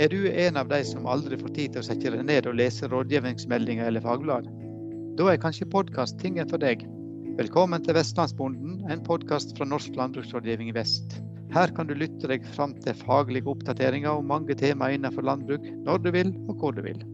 Er 0.00 0.08
du 0.08 0.30
en 0.32 0.56
av 0.56 0.70
de 0.70 0.78
som 0.88 1.04
aldri 1.12 1.36
får 1.36 1.50
tid 1.52 1.74
til 1.74 1.82
å 1.82 1.84
sette 1.84 2.10
deg 2.14 2.22
ned 2.24 2.46
og 2.48 2.54
lese 2.56 2.88
rådgivningsmeldinger 2.88 3.84
eller 3.84 4.00
fagblad? 4.00 4.46
Da 5.18 5.26
er 5.28 5.40
kanskje 5.42 5.66
podkast 5.68 6.16
tingen 6.22 6.48
for 6.48 6.62
deg. 6.62 6.86
Velkommen 7.36 7.84
til 7.84 7.98
Vestlandsbonden, 7.98 8.78
en 8.88 9.02
podkast 9.04 9.52
fra 9.58 9.66
Norsk 9.68 9.98
landbruksrådgivning 10.00 10.70
i 10.72 10.76
vest. 10.78 11.18
Her 11.52 11.74
kan 11.76 11.90
du 11.90 11.92
lytte 11.92 12.30
deg 12.32 12.48
fram 12.54 12.72
til 12.80 12.96
faglige 12.96 13.52
oppdateringer 13.52 14.22
om 14.22 14.32
mange 14.32 14.56
temaer 14.56 14.96
innenfor 14.96 15.28
landbruk, 15.28 15.68
når 15.84 16.00
du 16.00 16.10
vil 16.16 16.32
og 16.46 16.64
hvor 16.64 16.72
du 16.72 16.80
vil. 16.88 17.04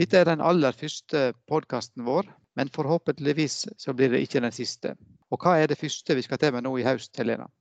Dette 0.00 0.22
er 0.22 0.30
den 0.30 0.40
aller 0.40 0.72
første 0.80 1.26
podkasten 1.52 2.08
vår, 2.08 2.24
men 2.56 2.72
forhåpentligvis 2.72 3.66
så 3.76 3.92
blir 3.92 4.16
det 4.16 4.24
ikke 4.24 4.40
den 4.48 4.56
siste. 4.64 4.96
Og 5.28 5.44
hva 5.44 5.58
er 5.60 5.68
det 5.68 5.82
første 5.84 6.16
vi 6.16 6.24
skal 6.24 6.40
til 6.40 6.56
med 6.56 6.64
nå 6.64 6.72
i 6.80 6.88
høst, 6.88 7.12
Helena? 7.20 7.52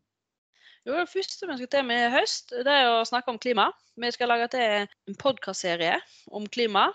Jo, 0.86 0.94
det 0.94 1.10
første 1.10 1.48
vi 1.50 1.56
skal 1.58 1.70
til 1.74 1.86
med 1.88 2.04
i 2.04 2.14
høst, 2.14 2.52
det 2.54 2.70
er 2.70 2.92
å 2.92 3.06
snakke 3.10 3.34
om 3.34 3.40
klima. 3.42 3.72
Vi 3.98 4.12
skal 4.14 4.30
lage 4.30 4.52
til 4.54 4.86
en 4.86 5.18
podkastserie 5.18 5.96
om 6.30 6.46
klima. 6.46 6.92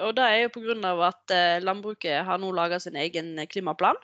Og 0.00 0.14
det 0.16 0.24
er 0.24 0.38
jo 0.46 0.52
pga. 0.54 0.92
at 1.06 1.34
eh, 1.34 1.60
landbruket 1.62 2.24
har 2.24 2.40
nå 2.40 2.50
laga 2.56 2.80
sin 2.80 2.96
egen 2.96 3.36
klimaplan. 3.52 4.00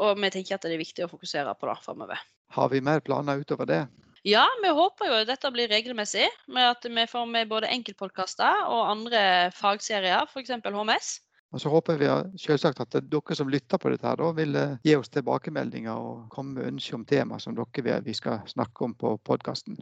Og 0.00 0.16
vi 0.16 0.30
tenker 0.32 0.56
at 0.56 0.64
det 0.64 0.72
er 0.72 0.80
viktig 0.80 1.04
å 1.04 1.10
fokusere 1.12 1.52
på 1.60 1.68
det 1.68 1.76
framover. 1.84 2.24
Har 2.56 2.72
vi 2.72 2.80
mer 2.80 3.04
planer 3.04 3.44
utover 3.44 3.68
det? 3.68 3.82
Ja, 4.24 4.46
vi 4.62 4.72
håper 4.72 5.06
jo 5.06 5.20
at 5.20 5.28
dette 5.28 5.52
blir 5.52 5.68
regelmessig. 5.68 6.24
Med 6.48 6.72
at 6.72 6.88
vi 6.88 7.06
får 7.12 7.28
med 7.28 7.52
både 7.52 7.68
enkeltpodkaster 7.68 8.64
og 8.72 8.88
andre 8.88 9.22
fagserier, 9.52 10.24
f.eks. 10.32 10.56
HMS. 10.64 11.18
Og 11.54 11.62
så 11.62 11.70
håper 11.72 11.96
vi 11.96 12.08
selvsagt 12.40 12.82
at 12.84 12.96
dere 13.08 13.36
som 13.36 13.48
lytter 13.48 13.80
på 13.80 13.92
dette, 13.92 14.04
her, 14.04 14.18
da, 14.20 14.32
vil 14.36 14.56
eh, 14.58 14.74
gi 14.84 14.96
oss 14.98 15.08
tilbakemeldinger 15.14 15.96
og 15.96 16.26
komme 16.32 16.58
med 16.58 16.74
ønsker 16.74 16.98
om 16.98 17.06
tema 17.08 17.38
som 17.40 17.56
dere 17.56 17.84
vil 17.86 18.04
vi 18.04 18.16
skal 18.16 18.42
snakke 18.50 18.84
om 18.84 18.92
på 18.98 19.14
podkasten. 19.24 19.78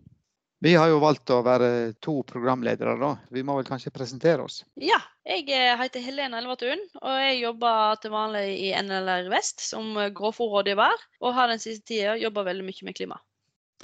Vi 0.65 0.73
har 0.73 0.89
jo 0.89 1.03
valgt 1.03 1.29
å 1.35 1.43
være 1.45 1.69
to 2.01 2.23
programledere, 2.25 2.95
da. 2.97 3.11
Vi 3.35 3.43
må 3.45 3.59
vel 3.59 3.67
kanskje 3.67 3.93
presentere 3.93 4.47
oss? 4.47 4.63
Ja, 4.81 5.01
jeg 5.27 5.51
eh, 5.53 5.75
heter 5.83 6.05
Helene 6.07 6.39
Elvertun, 6.39 6.87
og 7.03 7.19
jeg 7.21 7.43
jobber 7.43 7.99
til 8.01 8.15
vanlig 8.15 8.47
i 8.63 8.71
NLR 8.79 9.29
Vest 9.35 9.61
som 9.67 9.91
grovfòrrådgiver. 10.17 11.05
Og 11.27 11.37
har 11.37 11.51
den 11.51 11.61
siste 11.61 11.91
tida 11.91 12.15
jobba 12.23 12.47
veldig 12.47 12.65
mye 12.71 12.89
med 12.89 12.97
klima. 12.97 13.21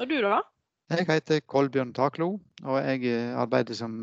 Og 0.00 0.08
du, 0.08 0.20
da? 0.25 0.38
Jeg 0.92 1.06
heter 1.08 1.40
Kolbjørn 1.48 1.94
Taklo, 1.96 2.34
og 2.68 2.74
jeg 2.84 3.06
eh, 3.08 3.30
arbeider 3.40 3.72
som 3.76 3.94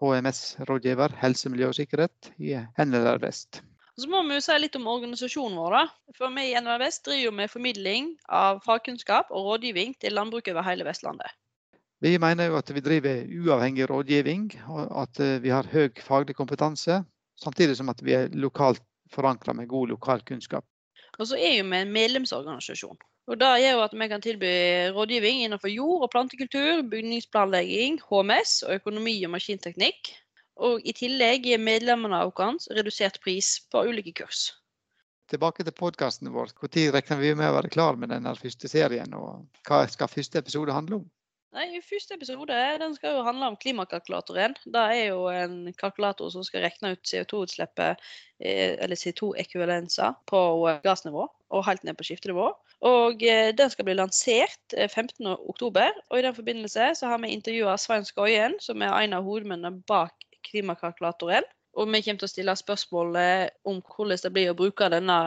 HMS-rådgiver, 0.00 1.12
eh, 1.12 1.18
helse, 1.20 1.50
miljø 1.52 1.68
og 1.68 1.76
sikkerhet, 1.76 2.30
i 2.40 2.54
NLR 2.80 3.20
Vest. 3.20 3.60
Så 4.00 4.08
må 4.08 4.22
vi 4.24 4.38
jo 4.38 4.44
si 4.44 4.56
litt 4.56 4.78
om 4.78 4.88
organisasjonen 4.88 5.58
vår. 5.60 5.90
For 6.16 6.32
Vi 6.32 6.46
i 6.48 6.54
NLR 6.56 6.80
Vest 6.80 7.04
driver 7.04 7.34
med 7.36 7.52
formidling 7.52 8.14
av 8.32 8.62
fagkunnskap 8.64 9.28
og 9.28 9.50
rådgivning 9.50 9.92
til 10.00 10.16
landbruket 10.16 10.54
over 10.54 10.64
hele 10.64 10.86
Vestlandet. 10.88 11.28
Vi 12.00 12.14
mener 12.16 12.48
jo 12.48 12.56
at 12.56 12.72
vi 12.72 12.80
driver 12.80 13.28
uavhengig 13.28 13.90
rådgivning, 13.90 14.48
og 14.72 15.02
at 15.02 15.20
eh, 15.20 15.42
vi 15.44 15.52
har 15.52 15.68
høy 15.68 15.90
faglig 16.00 16.38
kompetanse. 16.40 17.02
Samtidig 17.36 17.76
som 17.76 17.92
at 17.92 18.00
vi 18.00 18.16
er 18.16 18.32
lokalt 18.32 18.80
forankra 19.12 19.52
med 19.52 19.68
god 19.68 19.92
lokal 19.92 20.24
kunnskap. 20.24 20.64
Og 21.18 21.28
så 21.28 21.36
er 21.36 21.60
vi 21.60 21.82
en 21.82 21.92
medlemsorganisasjon. 21.92 22.96
Og 23.28 23.38
Det 23.38 23.50
gjør 23.62 23.82
at 23.84 23.92
vi 23.94 24.08
kan 24.08 24.22
tilby 24.24 24.52
rådgivning 24.96 25.44
innenfor 25.44 25.68
jord- 25.68 26.02
og 26.06 26.10
plantekultur, 26.10 26.82
bygningsplanlegging, 26.90 28.00
HMS 28.08 28.62
og 28.66 28.74
økonomi 28.80 29.24
og 29.24 29.34
maskinteknikk. 29.36 30.14
Og 30.60 30.80
i 30.84 30.92
tillegg 30.92 31.46
gir 31.46 31.60
medlemmene 31.62 32.24
våre 32.26 32.76
redusert 32.76 33.20
pris 33.24 33.60
på 33.72 33.84
ulike 33.88 34.12
kurs. 34.22 34.50
Tilbake 35.30 35.64
til 35.64 35.72
podkasten 35.72 36.32
vår. 36.34 36.50
Når 36.58 36.92
regner 36.96 37.20
vi 37.20 37.34
med 37.38 37.48
å 37.48 37.54
være 37.60 37.70
klar 37.70 37.96
med 37.96 38.10
denne 38.10 38.34
første 38.36 38.68
serien? 38.68 39.14
Og 39.14 39.46
hva 39.68 39.84
skal 39.88 40.10
første 40.10 40.38
episode 40.42 40.74
handle 40.74 41.02
om? 41.02 41.06
Nei, 41.50 41.80
Første 41.82 42.14
episode 42.14 42.56
den 42.78 42.92
skal 42.94 43.16
jo 43.16 43.22
handle 43.26 43.48
om 43.50 43.56
klimakalkulatoren. 43.58 44.52
Det 44.70 44.82
er 44.94 45.08
jo 45.08 45.24
en 45.34 45.72
kalkulator 45.74 46.30
som 46.30 46.44
skal 46.46 46.62
regne 46.62 46.92
ut 46.94 47.10
CO2-utslippet, 47.10 48.04
eh, 48.38 48.76
eller 48.78 48.98
CO2-ekvivalenser, 49.00 50.14
på 50.30 50.40
gassnivå 50.84 51.24
og 51.26 51.64
helt 51.66 51.82
ned 51.82 51.96
på 51.98 52.06
skiftenivå. 52.06 52.44
Og 52.86 53.24
eh, 53.26 53.50
Den 53.58 53.72
skal 53.72 53.88
bli 53.88 53.96
lansert 53.98 54.76
15.10. 54.76 55.26
Eh, 55.26 55.98
og 56.06 56.18
I 56.18 56.22
den 56.28 56.36
forbindelse 56.36 56.92
så 57.00 57.10
har 57.10 57.18
vi 57.18 57.32
intervjua 57.34 57.74
Svein 57.82 58.06
Skoien, 58.06 58.54
som 58.62 58.86
er 58.86 58.94
en 59.00 59.16
av 59.18 59.26
hovedmennene 59.26 59.82
bak 59.90 60.14
klimakalkulatoren. 60.46 61.48
Og 61.74 61.90
vi 61.90 62.02
kommer 62.04 62.22
til 62.22 62.28
å 62.28 62.30
stille 62.30 62.54
spørsmål 62.58 63.18
om 63.66 63.82
hvordan 63.90 64.22
det 64.22 64.32
blir 64.34 64.52
å 64.52 64.58
bruke 64.58 64.86
denne 64.90 65.18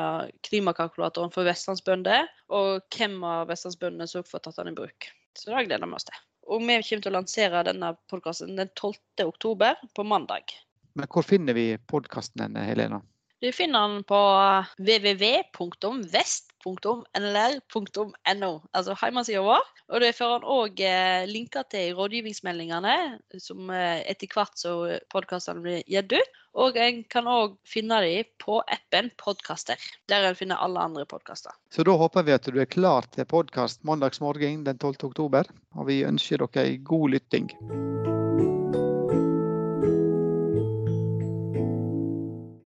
klimakalkulatoren 0.48 1.36
for 1.36 1.48
vestlandsbønder, 1.52 2.32
og 2.48 2.88
hvem 2.96 3.20
av 3.28 3.52
vestlandsbøndene 3.52 4.08
som 4.08 4.24
får 4.28 4.48
tatt 4.48 4.64
den 4.64 4.72
i 4.72 4.78
bruk. 4.80 5.12
Så 5.38 5.52
det 5.52 5.66
gleder 5.68 5.88
vi 5.88 5.98
oss 5.98 6.08
til. 6.10 6.20
Og 6.52 6.62
vi 6.62 6.76
kommer 6.76 7.06
til 7.06 7.12
å 7.12 7.16
lansere 7.18 7.64
denne 7.70 7.94
podkasten 8.12 8.58
den 8.60 8.70
12. 8.76 9.26
oktober, 9.26 9.80
på 9.96 10.06
mandag. 10.08 10.54
Men 11.00 11.10
hvor 11.10 11.26
finner 11.26 11.56
vi 11.58 11.72
podkasten, 11.90 12.58
Helena? 12.60 13.02
Du 13.44 13.50
finner 13.52 13.88
den 13.88 14.04
på 14.08 14.20
www.vest.nlr.no, 16.64 18.52
altså 18.74 18.96
hjemmesida 19.00 19.42
vår. 19.44 19.64
Og 19.94 20.02
det 20.02 20.14
får 20.18 20.32
han 20.38 20.46
òg 20.48 20.80
eh, 20.84 21.26
linker 21.30 21.64
til 21.72 21.96
rådgivningsmeldingene, 21.98 22.96
som 23.42 23.70
eh, 23.74 24.00
etter 24.10 24.32
hvert 24.34 24.56
så 24.60 25.00
podkastene 25.14 25.64
blir 25.66 25.84
gitt 25.90 26.16
ut. 26.16 26.40
Og 26.64 26.78
en 26.78 27.02
kan 27.10 27.26
òg 27.30 27.56
finne 27.66 27.98
dem 28.06 28.30
på 28.42 28.60
appen 28.62 29.10
Podkaster, 29.18 29.78
der 30.12 30.30
en 30.30 30.38
finner 30.38 30.62
alle 30.62 30.80
andre 30.86 31.06
podkaster. 31.10 31.52
Så 31.74 31.86
da 31.88 31.98
håper 31.98 32.28
vi 32.28 32.36
at 32.38 32.46
du 32.46 32.62
er 32.62 32.70
klar 32.70 33.02
til 33.14 33.26
podkast 33.26 33.84
mandagsmorgen 33.88 34.64
den 34.68 34.78
12. 34.78 35.10
oktober, 35.10 35.50
og 35.74 35.90
vi 35.90 36.04
ønsker 36.06 36.46
dere 36.46 36.78
god 36.86 37.18
lytting. 37.18 37.50